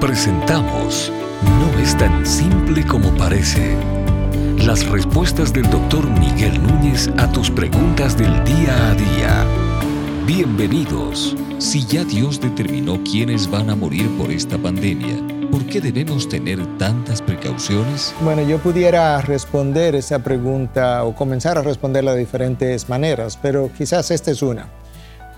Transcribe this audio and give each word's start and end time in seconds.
Presentamos 0.00 1.10
No 1.42 1.80
es 1.80 1.96
tan 1.96 2.26
simple 2.26 2.86
como 2.86 3.10
parece. 3.16 3.74
Las 4.58 4.86
respuestas 4.86 5.54
del 5.54 5.68
doctor 5.70 6.06
Miguel 6.20 6.62
Núñez 6.62 7.08
a 7.16 7.32
tus 7.32 7.50
preguntas 7.50 8.16
del 8.16 8.44
día 8.44 8.90
a 8.90 8.94
día. 8.94 9.46
Bienvenidos. 10.26 11.34
Si 11.58 11.86
ya 11.86 12.04
Dios 12.04 12.40
determinó 12.42 13.02
quiénes 13.04 13.50
van 13.50 13.70
a 13.70 13.74
morir 13.74 14.06
por 14.18 14.30
esta 14.30 14.58
pandemia, 14.58 15.16
¿por 15.50 15.64
qué 15.64 15.80
debemos 15.80 16.28
tener 16.28 16.58
tantas 16.76 17.22
precauciones? 17.22 18.14
Bueno, 18.20 18.42
yo 18.42 18.58
pudiera 18.58 19.20
responder 19.22 19.94
esa 19.94 20.18
pregunta 20.18 21.04
o 21.04 21.14
comenzar 21.14 21.56
a 21.56 21.62
responderla 21.62 22.12
de 22.12 22.20
diferentes 22.20 22.90
maneras, 22.90 23.38
pero 23.40 23.70
quizás 23.76 24.10
esta 24.10 24.30
es 24.30 24.42
una. 24.42 24.68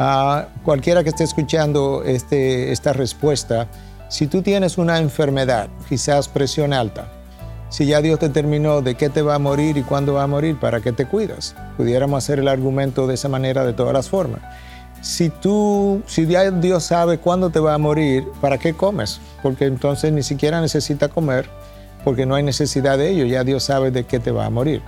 A 0.01 0.49
cualquiera 0.65 1.05
que 1.05 1.11
esté 1.11 1.23
escuchando 1.23 2.03
este, 2.05 2.73
esta 2.73 2.93
respuesta, 2.93 3.69
si 4.09 4.27
tú 4.27 4.43
tienes 4.43 4.79
una 4.79 4.99
enfermedad, 4.99 5.69
quizás 5.89 6.29
presión 6.29 6.73
alta, 6.73 7.09
si 7.69 7.85
ya 7.85 8.01
Dios 8.01 8.19
determinó 8.19 8.81
de 8.81 8.95
qué 8.95 9.11
te 9.11 9.21
va 9.21 9.35
a 9.35 9.39
morir 9.39 9.77
y 9.77 9.83
cuándo 9.83 10.15
va 10.15 10.23
a 10.23 10.27
morir, 10.27 10.59
¿para 10.59 10.81
qué 10.81 10.93
te 10.93 11.07
cuidas? 11.07 11.55
Pudiéramos 11.77 12.25
hacer 12.25 12.39
el 12.39 12.49
argumento 12.49 13.07
de 13.07 13.15
esa 13.15 13.29
manera 13.29 13.67
de 13.67 13.75
todas 13.75 13.93
las 13.93 14.09
formas. 14.09 14.41
Si 15.03 15.29
tú, 15.29 16.03
si 16.07 16.27
ya 16.27 16.51
Dios 16.51 16.85
sabe 16.85 17.19
cuándo 17.19 17.51
te 17.51 17.61
va 17.61 17.75
a 17.75 17.79
morir, 17.79 18.27
¿para 18.41 18.57
qué 18.57 18.73
comes? 18.73 19.21
Porque 19.43 19.67
entonces 19.67 20.13
ni 20.13 20.23
siquiera 20.23 20.63
necesita 20.63 21.09
comer, 21.09 21.47
porque 22.05 22.25
no 22.25 22.35
hay 22.35 22.43
necesidad 22.43 22.97
de 22.97 23.11
ello, 23.11 23.27
ya 23.27 23.45
Dios 23.45 23.65
sabe 23.65 23.91
de 23.91 24.05
qué 24.05 24.19
te 24.19 24.31
va 24.31 24.47
a 24.47 24.51
morir. 24.51 24.83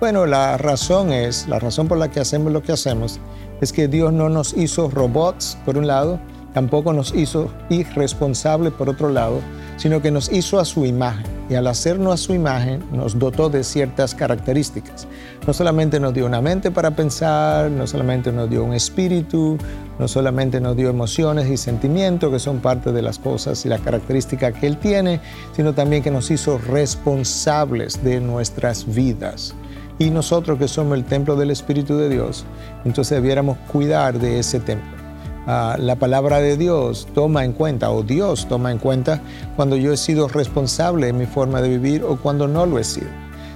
Bueno, 0.00 0.26
la 0.26 0.56
razón 0.56 1.12
es, 1.12 1.46
la 1.46 1.58
razón 1.58 1.86
por 1.86 1.98
la 1.98 2.10
que 2.10 2.18
hacemos 2.18 2.50
lo 2.52 2.62
que 2.62 2.72
hacemos, 2.72 3.20
es 3.60 3.72
que 3.72 3.86
Dios 3.86 4.12
no 4.12 4.30
nos 4.30 4.54
hizo 4.54 4.90
robots, 4.90 5.58
por 5.64 5.76
un 5.76 5.86
lado, 5.86 6.18
tampoco 6.52 6.92
nos 6.92 7.14
hizo 7.14 7.50
irresponsables, 7.70 8.72
por 8.72 8.88
otro 8.88 9.08
lado, 9.08 9.40
sino 9.76 10.02
que 10.02 10.10
nos 10.10 10.30
hizo 10.32 10.60
a 10.60 10.64
su 10.64 10.84
imagen. 10.84 11.26
Y 11.48 11.54
al 11.54 11.66
hacernos 11.66 12.14
a 12.14 12.16
su 12.16 12.34
imagen, 12.34 12.82
nos 12.92 13.18
dotó 13.18 13.50
de 13.50 13.64
ciertas 13.64 14.14
características. 14.14 15.06
No 15.46 15.52
solamente 15.52 16.00
nos 16.00 16.14
dio 16.14 16.26
una 16.26 16.40
mente 16.40 16.70
para 16.70 16.92
pensar, 16.92 17.70
no 17.70 17.86
solamente 17.86 18.32
nos 18.32 18.48
dio 18.48 18.64
un 18.64 18.74
espíritu, 18.74 19.58
no 19.98 20.08
solamente 20.08 20.60
nos 20.60 20.76
dio 20.76 20.88
emociones 20.88 21.48
y 21.50 21.56
sentimientos, 21.56 22.30
que 22.30 22.38
son 22.38 22.60
parte 22.60 22.92
de 22.92 23.02
las 23.02 23.18
cosas 23.18 23.64
y 23.66 23.68
las 23.68 23.80
características 23.80 24.54
que 24.54 24.66
Él 24.66 24.78
tiene, 24.78 25.20
sino 25.54 25.74
también 25.74 26.02
que 26.02 26.10
nos 26.10 26.30
hizo 26.30 26.58
responsables 26.58 28.02
de 28.04 28.20
nuestras 28.20 28.86
vidas 28.94 29.54
y 29.98 30.10
nosotros 30.10 30.58
que 30.58 30.68
somos 30.68 30.96
el 30.98 31.04
templo 31.04 31.36
del 31.36 31.50
Espíritu 31.50 31.96
de 31.96 32.08
Dios, 32.08 32.44
entonces 32.84 33.20
debiéramos 33.20 33.58
cuidar 33.70 34.18
de 34.18 34.38
ese 34.38 34.58
templo. 34.58 35.01
Ah, 35.46 35.76
la 35.78 35.96
palabra 35.96 36.38
de 36.38 36.56
Dios 36.56 37.08
toma 37.14 37.44
en 37.44 37.52
cuenta, 37.52 37.90
o 37.90 38.02
Dios 38.02 38.46
toma 38.48 38.70
en 38.70 38.78
cuenta, 38.78 39.20
cuando 39.56 39.76
yo 39.76 39.92
he 39.92 39.96
sido 39.96 40.28
responsable 40.28 41.06
de 41.06 41.12
mi 41.12 41.26
forma 41.26 41.60
de 41.60 41.68
vivir 41.68 42.04
o 42.04 42.16
cuando 42.16 42.46
no 42.46 42.64
lo 42.64 42.78
he 42.78 42.84
sido. 42.84 43.08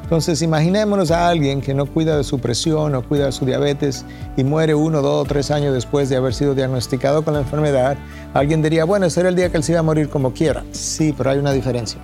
Entonces, 0.02 0.40
imaginémonos 0.40 1.10
a 1.10 1.28
alguien 1.28 1.60
que 1.60 1.74
no 1.74 1.86
cuida 1.86 2.16
de 2.16 2.22
su 2.22 2.38
presión 2.38 2.94
o 2.94 3.02
cuida 3.02 3.26
de 3.26 3.32
su 3.32 3.44
diabetes 3.44 4.04
y 4.36 4.44
muere 4.44 4.72
uno, 4.72 5.02
dos 5.02 5.24
o 5.24 5.28
tres 5.28 5.50
años 5.50 5.74
después 5.74 6.08
de 6.08 6.14
haber 6.14 6.32
sido 6.32 6.54
diagnosticado 6.54 7.24
con 7.24 7.34
la 7.34 7.40
enfermedad. 7.40 7.96
Alguien 8.32 8.62
diría, 8.62 8.84
bueno, 8.84 9.06
ese 9.06 9.18
era 9.18 9.30
el 9.30 9.34
día 9.34 9.50
que 9.50 9.56
él 9.56 9.64
se 9.64 9.72
iba 9.72 9.80
a 9.80 9.82
morir 9.82 10.08
como 10.08 10.32
quiera. 10.32 10.62
Sí, 10.70 11.12
pero 11.16 11.30
hay 11.30 11.38
una 11.38 11.50
diferencia. 11.50 11.98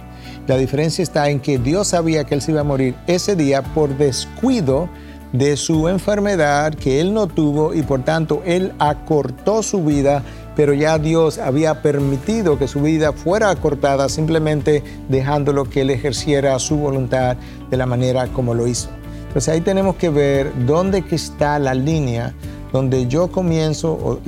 La 0.48 0.56
diferencia 0.56 1.04
está 1.04 1.30
en 1.30 1.38
que 1.38 1.58
Dios 1.58 1.88
sabía 1.88 2.24
que 2.24 2.34
él 2.34 2.42
se 2.42 2.50
iba 2.50 2.62
a 2.62 2.64
morir 2.64 2.96
ese 3.06 3.36
día 3.36 3.62
por 3.62 3.96
descuido 3.96 4.88
de 5.32 5.56
su 5.56 5.88
enfermedad 5.88 6.74
que 6.74 7.00
él 7.00 7.14
no 7.14 7.26
tuvo 7.26 7.74
y 7.74 7.82
por 7.82 8.02
tanto 8.02 8.42
él 8.44 8.72
acortó 8.78 9.62
su 9.62 9.84
vida, 9.84 10.22
pero 10.54 10.74
ya 10.74 10.98
Dios 10.98 11.38
había 11.38 11.80
permitido 11.82 12.58
que 12.58 12.68
su 12.68 12.82
vida 12.82 13.12
fuera 13.12 13.50
acortada 13.50 14.08
simplemente 14.08 14.82
dejándolo 15.08 15.64
que 15.64 15.82
él 15.82 15.90
ejerciera 15.90 16.58
su 16.58 16.76
voluntad 16.76 17.36
de 17.70 17.76
la 17.76 17.86
manera 17.86 18.26
como 18.28 18.54
lo 18.54 18.66
hizo. 18.66 18.88
Entonces 19.28 19.48
ahí 19.48 19.60
tenemos 19.62 19.96
que 19.96 20.10
ver 20.10 20.52
dónde 20.66 21.02
está 21.10 21.58
la 21.58 21.74
línea 21.74 22.34
donde 22.72 23.06
yo 23.06 23.30
comienzo 23.30 23.92
o, 23.92 24.20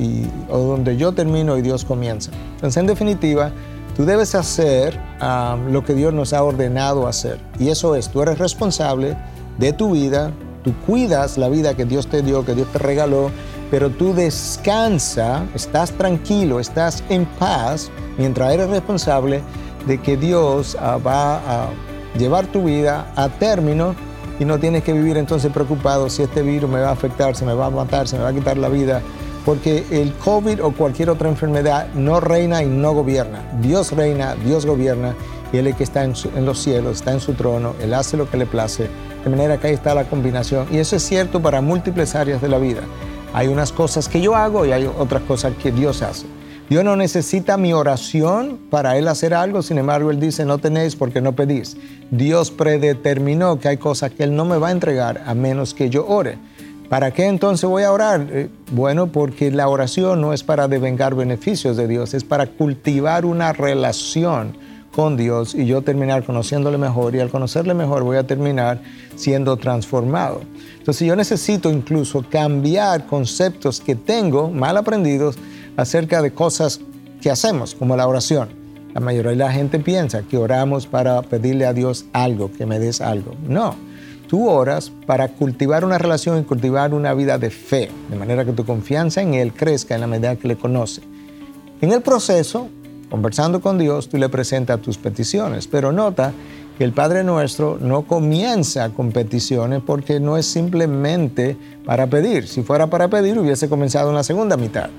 o 0.51 0.59
donde 0.59 0.97
yo 0.97 1.13
termino 1.13 1.57
y 1.57 1.63
Dios 1.63 1.85
comienza. 1.85 2.31
Entonces 2.57 2.77
en 2.79 2.87
definitiva, 2.87 3.53
Tú 3.97 4.05
debes 4.05 4.35
hacer 4.35 4.99
lo 5.71 5.85
que 5.85 5.95
Dios 5.95 6.13
nos 6.13 6.33
ha 6.33 6.43
ordenado 6.43 7.07
hacer. 7.07 7.39
Y 7.61 7.69
eso 7.69 7.95
es, 7.95 8.09
tú 8.09 8.23
eres 8.23 8.39
responsable 8.39 9.17
de 9.59 9.73
tu 9.73 9.93
vida, 9.93 10.33
tú 10.65 10.75
cuidas 10.87 11.39
la 11.39 11.49
vida 11.49 11.75
que 11.75 11.85
Dios 11.85 12.09
te 12.09 12.23
dio, 12.23 12.45
que 12.45 12.55
Dios 12.55 12.67
te 12.73 12.79
regaló, 12.79 13.31
pero 13.71 13.91
tú 13.91 14.15
descansa, 14.15 15.45
estás 15.55 15.93
tranquilo, 15.93 16.59
estás 16.59 17.05
en 17.09 17.27
paz 17.27 17.91
mientras 18.19 18.53
eres 18.53 18.69
responsable 18.71 19.43
de 19.87 20.01
que 20.01 20.17
Dios 20.17 20.77
ah, 20.81 20.99
va 20.99 21.37
a 21.37 21.69
llevar 22.19 22.47
tu 22.47 22.65
vida 22.65 23.13
a 23.15 23.29
término 23.29 23.95
y 24.41 24.45
no 24.45 24.59
tienes 24.59 24.83
que 24.83 24.93
vivir 24.93 25.17
entonces 25.17 25.53
preocupado 25.53 26.09
si 26.09 26.23
este 26.23 26.43
virus 26.43 26.71
me 26.71 26.81
va 26.81 26.89
a 26.89 26.93
afectar, 26.93 27.37
se 27.37 27.45
me 27.45 27.55
va 27.55 27.67
a 27.67 27.71
matar, 27.71 28.09
se 28.09 28.17
me 28.17 28.25
va 28.25 28.31
a 28.31 28.35
quitar 28.35 28.57
la 28.57 28.69
vida 28.69 29.03
porque 29.45 29.85
el 29.91 30.13
COVID 30.15 30.65
o 30.65 30.73
cualquier 30.73 31.11
otra 31.11 31.29
enfermedad 31.29 31.89
no 31.95 32.21
reina 32.21 32.63
y 32.63 32.67
no 32.67 32.93
gobierna. 32.93 33.43
Dios 33.61 33.93
reina, 33.93 34.35
Dios 34.37 34.65
gobierna 34.65 35.15
y 35.53 35.59
Él 35.59 35.67
es 35.67 35.77
que 35.77 35.85
está 35.85 36.03
en, 36.03 36.15
los 36.45 36.59
cielos, 36.59 36.97
está 36.97 37.13
en 37.13 37.21
su 37.21 37.35
trono, 37.35 37.75
Él 37.81 37.93
hace 37.95 38.17
lo 38.17 38.29
que 38.31 38.39
le 38.39 38.47
place. 38.47 38.89
De 39.25 39.31
manera 39.31 39.59
que 39.59 39.69
ahí 39.69 39.75
está 39.75 39.95
la 39.95 40.05
combinación. 40.05 40.67
Y 40.71 40.79
eso 40.79 40.97
es 40.97 41.03
cierto 41.03 41.41
para 41.41 41.61
múltiples 41.61 42.15
áreas 42.15 42.43
de 42.43 42.49
la 42.49 42.59
vida. 42.59 42.83
Hay 43.33 43.49
unas 43.49 43.73
cosas 43.73 44.09
que 44.09 44.21
yo 44.21 44.37
hago 44.37 44.65
y 44.67 44.73
hay 44.73 44.87
otras 44.87 45.23
cosas 45.23 45.55
que 45.61 45.73
Dios 45.73 46.03
hace. 46.03 46.27
Dios 46.69 46.83
no 46.83 46.97
necesita 46.97 47.59
mi 47.59 47.75
oración 47.75 48.59
para 48.71 48.97
Él 48.97 49.07
hacer 49.09 49.35
algo, 49.35 49.61
sin 49.63 49.77
embargo 49.77 50.11
Él 50.11 50.19
dice, 50.19 50.47
no 50.47 50.59
tenéis 50.59 50.97
porque 50.97 51.21
no 51.21 51.33
pedís. 51.33 51.77
Dios 52.11 52.51
predeterminó 52.51 53.59
que 53.59 53.69
hay 53.69 53.77
cosas 53.77 54.13
que 54.13 54.25
Él 54.25 54.35
no 54.35 54.47
me 54.47 54.57
va 54.57 54.69
a 54.69 54.73
entregar 54.73 55.23
a 55.27 55.35
menos 55.35 55.75
que 55.75 55.91
yo 55.91 56.07
ore. 56.07 56.39
¿Para 56.89 57.11
qué 57.11 57.27
entonces 57.27 57.69
voy 57.69 57.83
a 57.83 57.93
orar? 57.93 58.27
Eh, 58.31 58.49
bueno, 58.73 59.09
porque 59.09 59.51
la 59.51 59.69
oración 59.69 60.21
no 60.21 60.33
es 60.33 60.43
para 60.43 60.69
devengar 60.69 61.15
beneficios 61.15 61.77
de 61.77 61.87
Dios, 61.87 62.15
es 62.15 62.25
para 62.25 62.47
cultivar 62.47 63.27
una 63.27 63.53
relación 63.53 64.57
con 64.95 65.17
Dios 65.17 65.55
y 65.55 65.67
yo 65.67 65.83
terminar 65.83 66.25
conociéndole 66.25 66.79
mejor 66.79 67.15
y 67.15 67.21
al 67.21 67.31
conocerle 67.31 67.75
mejor 67.75 68.03
voy 68.03 68.17
a 68.17 68.27
terminar 68.27 68.81
siendo 69.17 69.57
transformado. 69.57 70.43
Entonces 70.79 71.07
yo 71.07 71.17
necesito 71.17 71.71
incluso 71.71 72.25
cambiar 72.29 73.07
conceptos 73.07 73.81
que 73.81 73.95
tengo 73.95 74.51
mal 74.51 74.77
aprendidos 74.77 75.37
acerca 75.77 76.23
de 76.23 76.33
cosas 76.33 76.81
que 77.21 77.31
hacemos, 77.31 77.75
como 77.75 77.97
la 77.97 78.07
oración. 78.07 78.49
La 78.93 79.01
mayoría 79.01 79.31
de 79.31 79.37
la 79.37 79.53
gente 79.53 79.81
piensa 79.81 80.23
que 80.23 80.37
oramos 80.37 80.87
para 80.87 81.21
pedirle 81.23 81.67
a 81.67 81.73
Dios 81.73 82.05
algo, 82.13 82.53
que 82.53 82.67
me 82.67 82.79
des 82.79 83.01
algo. 83.01 83.35
No 83.49 83.75
tú 84.35 84.49
oras 84.49 84.91
para 85.07 85.29
cultivar 85.29 85.85
una 85.85 85.97
relación 85.97 86.41
y 86.41 86.43
cultivar 86.45 86.93
una 86.93 87.15
vida 87.15 87.39
de 87.39 87.51
fe, 87.51 87.89
de 88.11 88.17
manera 88.17 88.45
que 88.45 88.53
tu 88.53 88.65
confianza 88.65 89.23
en 89.23 89.35
Él 89.35 89.53
crezca 89.53 89.95
en 89.95 90.01
la 90.01 90.07
medida 90.07 90.35
que 90.35 90.49
le 90.49 90.57
conoce. 90.57 91.03
En 91.81 91.93
el 91.93 92.03
proceso, 92.03 92.69
conversando 93.15 93.61
con 93.61 93.79
Dios, 93.79 94.09
tú 94.09 94.17
le 94.19 94.29
presentas 94.29 94.83
tus 94.83 94.99
peticiones, 94.99 95.69
pero 95.69 95.93
nota 95.93 96.33
que 96.77 96.83
el 96.83 96.93
Padre 96.93 97.23
Nuestro 97.23 97.79
no 97.81 98.03
comienza 98.03 98.91
con 98.91 99.13
peticiones 99.13 99.83
porque 99.87 100.19
no 100.19 100.37
es 100.37 100.47
simplemente 100.47 101.57
para 101.85 102.09
pedir. 102.09 102.49
Si 102.49 102.65
fuera 102.65 102.89
para 102.89 103.07
pedir, 103.07 103.39
hubiese 103.39 103.69
comenzado 103.69 104.09
en 104.09 104.17
la 104.17 104.25
segunda 104.25 104.57
mitad. 104.57 104.91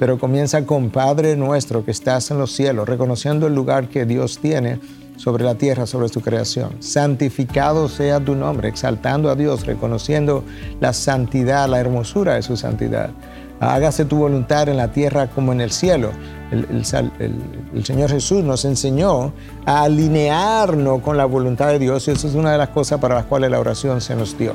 Pero 0.00 0.18
comienza 0.18 0.66
con 0.66 0.90
Padre 0.90 1.36
Nuestro 1.36 1.84
que 1.84 1.92
estás 1.92 2.32
en 2.32 2.38
los 2.38 2.50
cielos, 2.50 2.88
reconociendo 2.88 3.46
el 3.46 3.54
lugar 3.54 3.88
que 3.88 4.04
Dios 4.04 4.38
tiene 4.38 4.80
sobre 5.20 5.44
la 5.44 5.54
tierra, 5.54 5.86
sobre 5.86 6.08
su 6.08 6.22
creación. 6.22 6.82
Santificado 6.82 7.90
sea 7.90 8.20
tu 8.20 8.34
nombre, 8.34 8.68
exaltando 8.68 9.28
a 9.28 9.34
Dios, 9.34 9.66
reconociendo 9.66 10.44
la 10.80 10.94
santidad, 10.94 11.68
la 11.68 11.78
hermosura 11.78 12.36
de 12.36 12.42
su 12.42 12.56
santidad. 12.56 13.10
Hágase 13.60 14.06
tu 14.06 14.16
voluntad 14.16 14.70
en 14.70 14.78
la 14.78 14.92
tierra 14.92 15.26
como 15.26 15.52
en 15.52 15.60
el 15.60 15.72
cielo. 15.72 16.12
El, 16.50 17.84
Señor 17.84 18.10
Jesús 18.10 18.42
nos 18.42 18.64
enseñó 18.64 19.34
a 19.66 19.82
alinearnos 19.82 21.02
con 21.02 21.18
la 21.18 21.26
voluntad 21.26 21.68
de 21.68 21.78
Dios 21.78 22.08
y 22.08 22.12
eso 22.12 22.26
es 22.26 22.34
una 22.34 22.52
de 22.52 22.58
las 22.58 22.70
cosas 22.70 22.98
para 22.98 23.14
las 23.14 23.26
cuales 23.26 23.50
la 23.50 23.60
oración 23.60 24.00
se 24.00 24.16
nos 24.16 24.38
dio. 24.38 24.54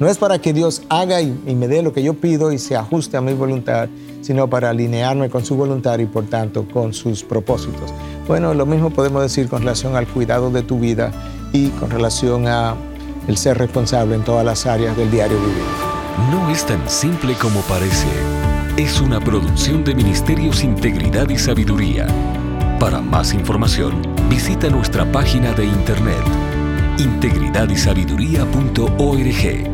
No 0.00 0.08
es 0.08 0.18
para 0.18 0.40
que 0.40 0.52
Dios 0.52 0.82
haga 0.88 1.22
y, 1.22 1.30
me 1.54 1.68
dé 1.68 1.82
lo 1.82 1.92
que 1.92 2.02
yo 2.02 2.14
pido 2.14 2.52
y 2.52 2.58
se 2.58 2.76
ajuste 2.76 3.16
a 3.16 3.20
mi 3.20 3.32
voluntad, 3.32 3.88
sino 4.22 4.50
para 4.50 4.70
alinearme 4.70 5.30
con 5.30 5.44
su 5.44 5.54
voluntad 5.54 6.00
y 6.00 6.06
por 6.06 6.24
tanto 6.24 6.66
con 6.66 6.92
sus 6.92 7.22
propósitos. 7.22 7.94
Bueno, 8.26 8.54
lo 8.54 8.66
mismo 8.66 8.90
podemos 8.90 9.22
decir 9.22 9.48
con 9.48 9.60
relación 9.60 9.94
al 9.94 10.08
cuidado 10.08 10.50
de 10.50 10.62
tu 10.62 10.80
vida 10.80 11.12
y 11.52 11.68
con 11.68 11.90
relación 11.90 12.48
a 12.48 12.74
el 13.28 13.36
ser 13.36 13.58
responsable 13.58 14.16
en 14.16 14.24
todas 14.24 14.44
las 14.44 14.66
áreas 14.66 14.96
del 14.96 15.10
diario 15.10 15.38
vivir. 15.38 15.62
No 16.30 16.50
es 16.50 16.64
tan 16.66 16.88
simple 16.88 17.34
como 17.34 17.60
parece. 17.62 18.08
Es 18.76 19.00
una 19.00 19.20
producción 19.20 19.84
de 19.84 19.94
Ministerios 19.94 20.64
Integridad 20.64 21.28
y 21.28 21.38
Sabiduría. 21.38 22.08
Para 22.80 23.00
más 23.00 23.32
información, 23.32 24.02
visita 24.28 24.68
nuestra 24.68 25.10
página 25.12 25.52
de 25.52 25.66
internet 25.66 26.24
integridadysabiduría.org. 26.98 29.73